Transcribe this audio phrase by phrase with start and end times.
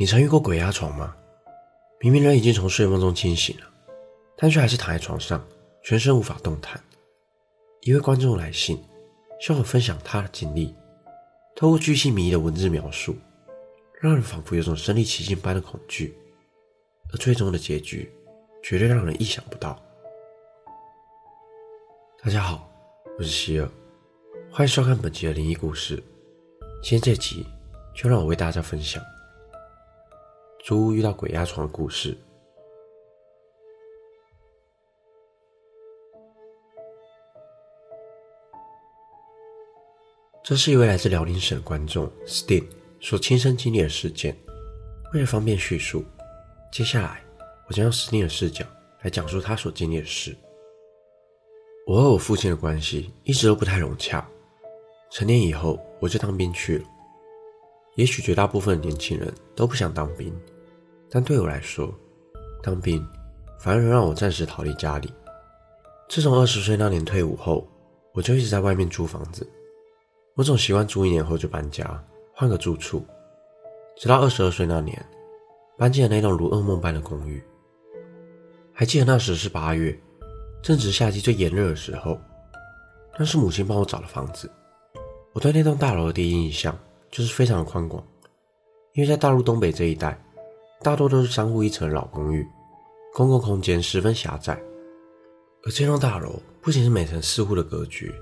[0.00, 1.14] 你曾遇过鬼压床吗？
[2.00, 3.66] 明明人已经从睡梦中清醒了，
[4.34, 5.46] 但却还是躺在床上，
[5.82, 6.82] 全身无法动弹。
[7.82, 8.82] 一位观众来信，
[9.38, 10.74] 向我分享他的经历，
[11.54, 13.14] 透过巨细靡遗的文字描述，
[14.00, 16.16] 让人仿佛有种身临其境般的恐惧，
[17.12, 18.10] 而最终的结局
[18.62, 19.78] 绝对让人意想不到。
[22.24, 22.66] 大家好，
[23.18, 23.68] 我是希尔，
[24.50, 26.02] 欢迎收看本集的灵异故事。
[26.82, 27.46] 今天这集
[27.94, 29.04] 就让我为大家分享。
[30.62, 32.16] 租屋遇到鬼压床的故事。
[40.42, 42.66] 这是一位来自辽宁省的观众 Steve
[43.00, 44.36] 所亲身经历的事件。
[45.12, 46.04] 为了方便叙述，
[46.72, 47.22] 接下来
[47.68, 48.64] 我将用 Steve 的视角
[49.02, 50.36] 来讲述他所经历的事。
[51.86, 54.28] 我和我父亲的关系一直都不太融洽。
[55.10, 56.84] 成年以后，我就当兵去了。
[58.00, 60.34] 也许绝大部分年轻人都不想当兵，
[61.10, 61.94] 但对我来说，
[62.62, 63.06] 当兵
[63.58, 65.12] 反而能让我暂时逃离家里。
[66.08, 67.68] 自从二十岁那年退伍后，
[68.14, 69.46] 我就一直在外面租房子。
[70.34, 72.02] 我总习惯租一年后就搬家，
[72.32, 73.04] 换个住处。
[73.98, 74.98] 直到二十二岁那年，
[75.76, 77.42] 搬进了那栋如噩梦般的公寓。
[78.72, 79.94] 还记得那时是八月，
[80.62, 82.18] 正值夏季最炎热的时候。
[83.18, 84.50] 那是母亲帮我找的房子。
[85.34, 86.74] 我对那栋大楼的第一印象。
[87.10, 88.02] 就是非常的宽广，
[88.94, 90.18] 因为在大陆东北这一带，
[90.82, 92.46] 大多都是三户一层的老公寓，
[93.12, 94.60] 公共空间十分狭窄。
[95.64, 98.14] 而这栋大楼不仅是每层四户的格局，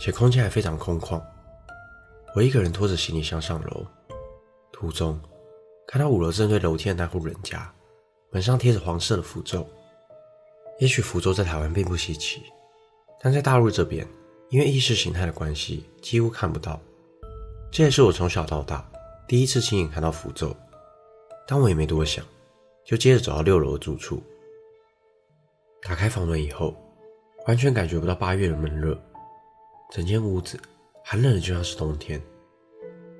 [0.00, 1.20] 且空间还非常空旷。
[2.34, 3.84] 我一个人拖着行李箱上楼，
[4.72, 5.20] 途中
[5.86, 7.70] 看到五楼正对楼梯的那户人家，
[8.30, 9.66] 门上贴着黄色的符咒。
[10.78, 12.42] 也许符咒在台湾并不稀奇，
[13.20, 14.06] 但在大陆这边，
[14.48, 16.80] 因为意识形态的关系，几乎看不到。
[17.70, 18.88] 这也是我从小到大
[19.26, 20.56] 第一次亲眼看到符咒，
[21.46, 22.24] 但我也没多想，
[22.84, 24.22] 就接着走到六楼的住处。
[25.82, 26.74] 打开房门以后，
[27.46, 28.98] 完全感觉不到八月的闷热，
[29.92, 30.58] 整间屋子
[31.04, 32.20] 寒冷的就像是冬天。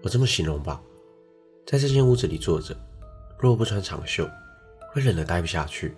[0.03, 0.81] 我这么形容吧，
[1.67, 2.75] 在这间屋子里坐着，
[3.39, 4.29] 若不穿长袖，
[4.93, 5.95] 会冷得待不下去。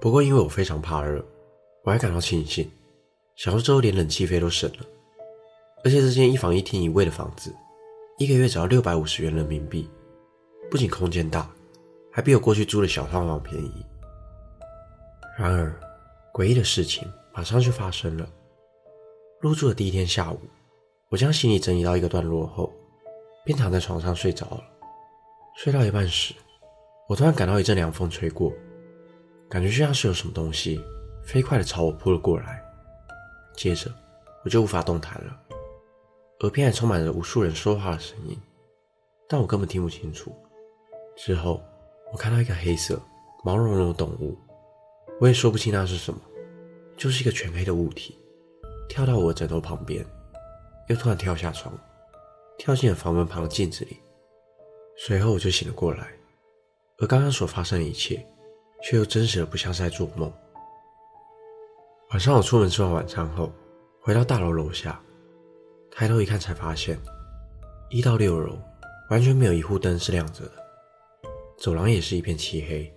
[0.00, 1.24] 不过因为我非常怕热，
[1.84, 2.70] 我还感到庆幸，
[3.36, 4.86] 想说之后连冷气费都省了。
[5.84, 7.54] 而且这间一房一厅一卫的房子，
[8.18, 9.90] 一个月只要六百五十元人民币，
[10.70, 11.50] 不仅空间大，
[12.10, 13.84] 还比我过去租的小套房便宜。
[15.36, 15.74] 然而，
[16.32, 18.28] 诡异的事情马上就发生了。
[19.40, 20.38] 入住的第一天下午，
[21.08, 22.72] 我将行李整理到一个段落后，
[23.44, 24.62] 便躺在床上睡着了。
[25.56, 26.32] 睡到一半时，
[27.08, 28.52] 我突然感到一阵凉风吹过，
[29.50, 30.80] 感觉就像是有什么东西
[31.24, 32.62] 飞快地朝我扑了过来。
[33.56, 33.90] 接着，
[34.44, 35.41] 我就无法动弹了。
[36.42, 38.36] 耳边还充满着无数人说话的声音，
[39.28, 40.34] 但我根本听不清楚。
[41.16, 41.62] 之后，
[42.12, 43.00] 我看到一个黑色、
[43.44, 44.36] 毛茸茸的动物，
[45.20, 46.20] 我也说不清那是什么，
[46.96, 48.18] 就是一个全黑的物体，
[48.88, 50.04] 跳到我枕头旁边，
[50.88, 51.72] 又突然跳下床，
[52.58, 54.00] 跳进了房门旁的镜子里。
[54.96, 56.08] 随后我就醒了过来，
[56.98, 58.26] 而刚刚所发生的一切，
[58.82, 60.32] 却又真实的不像是在做梦。
[62.10, 63.52] 晚上我出门吃完晚餐后，
[64.00, 65.00] 回到大楼楼下。
[65.94, 66.98] 抬头一看，才发现
[67.90, 68.58] 一到六楼
[69.10, 70.52] 完全没有一户灯是亮着的，
[71.58, 72.92] 走廊也是一片漆黑。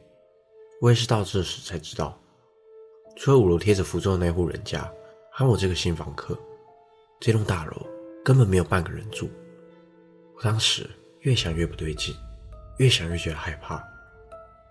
[0.82, 2.18] 我也是到这时才知道，
[3.18, 4.90] 除了五楼贴着符咒的那户人家，
[5.30, 6.38] 还有我这个新房客，
[7.20, 7.86] 这栋大楼
[8.24, 9.30] 根本没有半个人住。
[10.36, 10.90] 我当时
[11.20, 12.16] 越想越不对劲，
[12.78, 13.84] 越想越觉得害怕，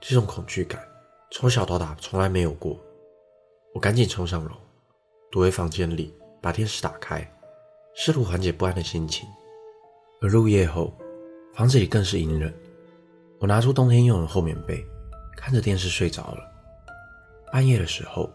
[0.00, 0.82] 这种恐惧感
[1.30, 2.80] 从小到大从来没有过。
[3.74, 4.52] 我赶紧冲上楼，
[5.30, 7.30] 躲回房间里，把电视打开。
[7.96, 9.28] 试图缓解不安的心情，
[10.20, 10.92] 而入夜后，
[11.54, 12.52] 房子里更是阴冷。
[13.38, 14.84] 我拿出冬天用的厚棉被，
[15.36, 16.38] 看着电视睡着了。
[17.52, 18.28] 半夜的时候，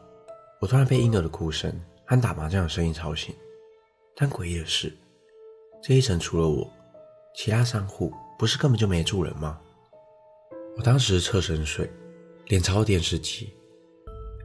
[0.61, 1.69] 我突然被婴儿的哭声
[2.05, 3.35] 和打麻将的声音吵醒。
[4.15, 4.95] 但诡异的是，
[5.83, 6.71] 这一层除了我，
[7.35, 9.59] 其他三户不是根本就没住人吗？
[10.77, 11.89] 我当时侧身睡，
[12.45, 13.53] 脸朝电视机。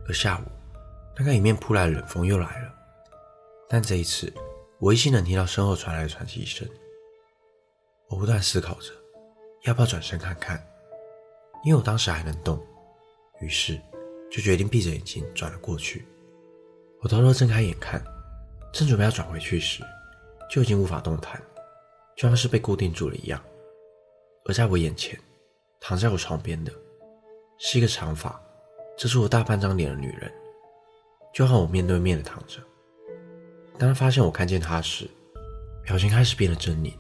[0.09, 0.51] 而下午，
[1.17, 2.75] 那个迎面扑来的冷风又来了，
[3.69, 4.33] 但这一次。
[4.81, 6.69] 我依稀能听到身后传来的喘息声，
[8.09, 8.93] 我不断思考着
[9.63, 10.63] 要不要转身看看，
[11.65, 12.61] 因为我当时还能动，
[13.41, 13.81] 于是
[14.31, 16.05] 就决定闭着眼睛转了过去。
[17.01, 18.05] 我偷偷睁开眼看，
[18.73, 19.83] 正准备要转回去时，
[20.51, 21.41] 就已经无法动弹，
[22.17, 23.43] 就像是被固定住了一样。
[24.47, 25.19] 而在我眼前，
[25.81, 26.73] 躺在我床边的，
[27.59, 28.39] 是一个长发
[28.99, 30.31] 遮住我大半张脸的女人，
[31.33, 32.61] 就和我面对面的躺着。
[33.79, 35.09] 当他发现我看见他时，
[35.83, 36.93] 表情开始变得狰狞，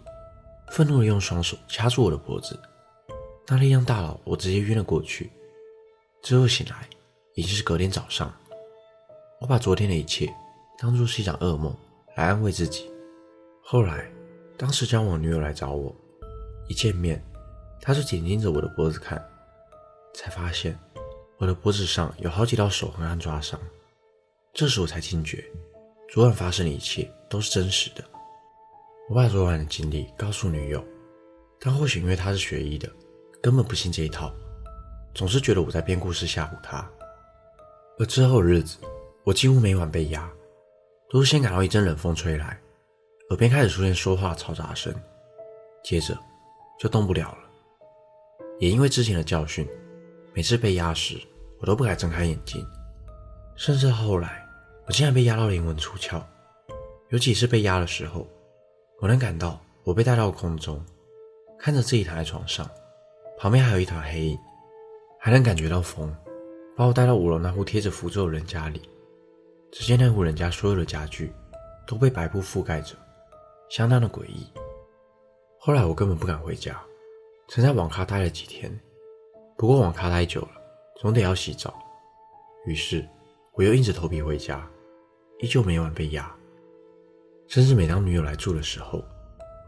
[0.72, 2.58] 愤怒地用双手掐住我的脖子，
[3.46, 5.30] 那力量大到我直接晕了过去。
[6.22, 6.88] 之后醒来
[7.34, 8.34] 已经是隔天早上，
[9.40, 10.32] 我把昨天的一切
[10.78, 11.74] 当作是一场噩梦
[12.16, 12.90] 来安慰自己。
[13.62, 14.10] 后来，
[14.56, 15.94] 当时交往女友来找我，
[16.68, 17.22] 一见面，
[17.80, 19.22] 她就紧盯着我的脖子看，
[20.14, 20.78] 才发现
[21.38, 23.60] 我的脖子上有好几道手痕和抓伤。
[24.52, 25.44] 这时我才惊觉，
[26.08, 28.04] 昨晚发生的一切都是真实的。
[29.08, 30.82] 我把昨晚的经历告诉女友，
[31.60, 32.88] 但或许因为她是学医的，
[33.42, 34.32] 根本不信这一套，
[35.14, 36.88] 总是觉得我在编故事吓唬她。
[37.98, 38.78] 而之后的日子，
[39.24, 40.30] 我几乎每晚被压，
[41.10, 42.60] 都是先感到一阵冷风吹来，
[43.30, 44.94] 耳边开始出现说话嘈杂声，
[45.82, 46.16] 接着
[46.78, 47.38] 就动不了了。
[48.60, 49.68] 也因为之前的教训，
[50.32, 51.20] 每次被压时，
[51.60, 52.64] 我都不敢睁开眼睛，
[53.56, 54.43] 甚至后来，
[54.86, 56.22] 我竟然被压到灵魂出窍。
[57.08, 58.26] 有几次被压的时候，
[59.00, 60.84] 我能感到我被带到空中，
[61.58, 62.68] 看着自己躺在床上，
[63.38, 64.38] 旁边还有一团黑影，
[65.18, 66.14] 还能感觉到风
[66.76, 68.82] 把我带到五楼那户贴着符咒的人家里。
[69.70, 71.32] 只见那户人家所有的家具
[71.86, 72.94] 都被白布覆盖着，
[73.68, 74.46] 相当的诡异。
[75.58, 76.80] 后来我根本不敢回家，
[77.48, 78.70] 曾在网咖待了几天。
[79.56, 80.50] 不过网咖待久了，
[81.00, 81.74] 总得要洗澡，
[82.66, 83.08] 于是
[83.52, 84.64] 我又硬着头皮回家，
[85.38, 86.34] 依旧每晚被压。
[87.46, 89.04] 甚至每当女友来住的时候，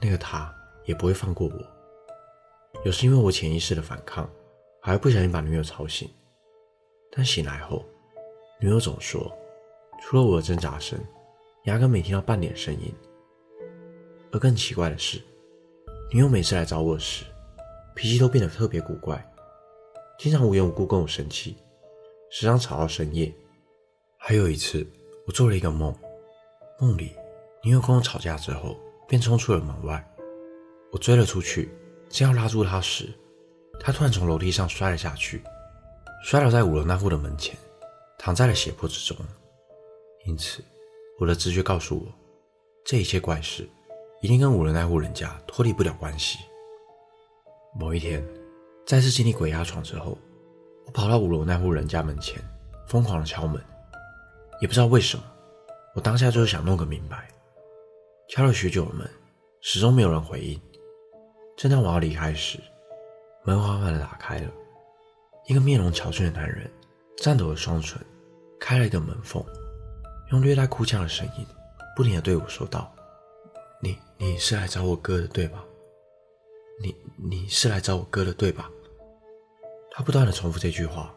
[0.00, 0.52] 那个他
[0.84, 2.80] 也不会放过我。
[2.84, 4.28] 有时因为我潜意识的反抗，
[4.80, 6.08] 还会不小心把女友吵醒。
[7.10, 7.84] 但醒来后，
[8.60, 9.30] 女友总说，
[10.00, 10.98] 除了我的挣扎声，
[11.64, 12.92] 压根没听到半点声音。
[14.32, 15.20] 而更奇怪的是，
[16.12, 17.24] 女友每次来找我时，
[17.94, 19.22] 脾气都变得特别古怪，
[20.18, 21.56] 经常无缘无故跟我生气，
[22.30, 23.32] 时常吵到深夜。
[24.18, 24.86] 还有一次，
[25.26, 25.92] 我做了一个梦，
[26.78, 27.16] 梦里。
[27.64, 28.76] 女友跟我吵架之后，
[29.08, 30.02] 便冲出了门外。
[30.92, 31.68] 我追了出去，
[32.08, 33.12] 正要拉住她时，
[33.80, 35.42] 她突然从楼梯上摔了下去，
[36.22, 37.56] 摔倒在五楼那户的门前，
[38.16, 39.16] 躺在了血泊之中。
[40.26, 40.62] 因此，
[41.18, 42.06] 我的直觉告诉我，
[42.84, 43.68] 这一切怪事
[44.22, 46.38] 一定跟五楼那户人家脱离不了关系。
[47.74, 48.24] 某一天，
[48.86, 50.16] 再次经历鬼压床之后，
[50.84, 52.40] 我跑到五楼那户人家门前，
[52.86, 53.60] 疯狂的敲门。
[54.60, 55.24] 也不知道为什么，
[55.94, 57.28] 我当下就是想弄个明白。
[58.28, 59.08] 敲了许久的门，
[59.60, 60.60] 始终没有人回应。
[61.56, 62.58] 正当我要离开时，
[63.44, 64.50] 门缓缓地打开了，
[65.46, 66.70] 一个面容憔悴的男人，
[67.18, 68.00] 颤抖的双唇，
[68.58, 69.44] 开了一个门缝，
[70.32, 71.46] 用略带哭腔的声音，
[71.94, 72.92] 不停地对我说道
[73.80, 75.64] ：“你你是来找我哥的对吧？
[76.82, 78.70] 你你是来找我哥的对吧？”
[79.92, 81.14] 他不断地重复这句话，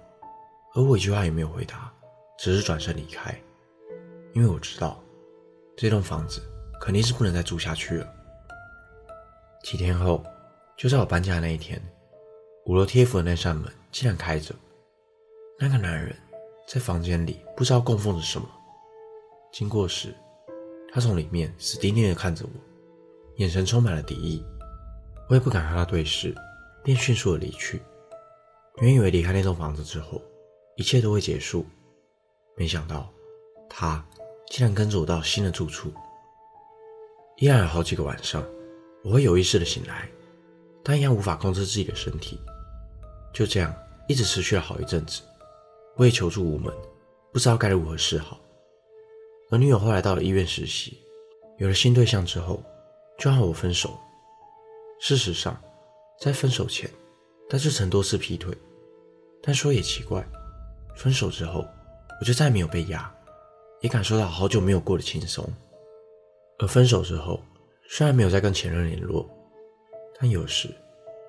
[0.75, 1.91] 而我一句话也没有回答，
[2.39, 3.37] 只是转身离开，
[4.33, 5.03] 因为我知道
[5.77, 6.41] 这栋房子。
[6.81, 8.07] 肯定是不能再住下去了。
[9.61, 10.23] 几天后，
[10.77, 11.77] 就在我搬家的那一天，
[12.65, 14.55] 五楼贴符的那扇门竟然开着。
[15.59, 16.15] 那个男人
[16.65, 18.49] 在房间里不知道供奉着什么。
[19.51, 20.15] 经过时，
[20.93, 22.51] 他从里面死盯盯地看着我，
[23.35, 24.41] 眼神充满了敌意。
[25.27, 26.33] 我也不敢和他对视，
[26.81, 27.81] 便迅速地离去。
[28.77, 30.21] 原以为离开那栋房子之后，
[30.77, 31.65] 一切都会结束，
[32.59, 33.09] 没想到
[33.69, 34.05] 他
[34.49, 35.93] 竟然跟着我到新的住处。
[37.37, 38.43] 依然有好几个晚上，
[39.01, 40.09] 我会有意识的醒来，
[40.83, 42.37] 但一样无法控制自己的身体。
[43.33, 43.73] 就这样
[44.09, 45.21] 一直持续了好一阵子，
[45.95, 46.73] 我也求助无门，
[47.31, 48.37] 不知道该如何是好。
[49.49, 50.99] 而女友后来到了医院实习，
[51.59, 52.61] 有了新对象之后，
[53.17, 53.97] 就和我分手。
[54.99, 55.57] 事实上，
[56.19, 56.91] 在分手前，
[57.49, 58.53] 他就曾多次劈腿。
[59.41, 60.27] 但说也奇怪，
[60.97, 61.65] 分手之后，
[62.19, 63.09] 我就再没有被压，
[63.81, 65.47] 也感受到好久没有过的轻松。
[66.59, 67.41] 而分手之后，
[67.87, 69.29] 虽然没有再跟前任联络，
[70.19, 70.69] 但有时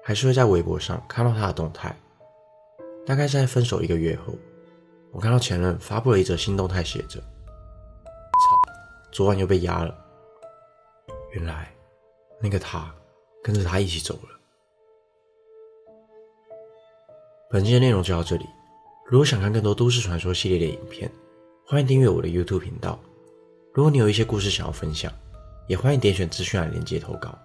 [0.02, 1.94] 还是会在微博上看到他的动态。
[3.06, 4.34] 大概是在分手一个月后，
[5.12, 8.72] 我看到前任发布了一则新动态，写着：“操，
[9.12, 9.96] 昨晚又被压了。”
[11.32, 11.72] 原来
[12.40, 12.92] 那个他
[13.42, 14.40] 跟着他一起走了。
[17.48, 18.44] 本期的内容就到这里。
[19.10, 21.10] 如果想看更多都市传说系列的影片，
[21.66, 22.96] 欢迎订阅我的 YouTube 频道。
[23.74, 25.12] 如果你有一些故事想要分享，
[25.66, 27.36] 也欢迎点选资讯栏连接投稿。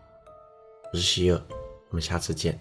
[0.94, 1.42] 我是希尔，
[1.90, 2.56] 我们下次见。